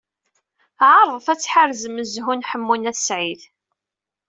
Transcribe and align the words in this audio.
Eɛṛeḍet 0.87 1.27
ad 1.33 1.39
tḥerzem 1.39 1.95
zhu 2.13 2.31
n 2.35 2.45
Ḥemmu 2.49 2.75
n 2.75 2.89
At 2.91 2.97
Sɛid. 3.07 3.41